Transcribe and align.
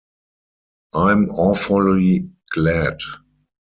I'm 0.95 1.29
awfully 1.29 2.27
glad. 2.49 2.97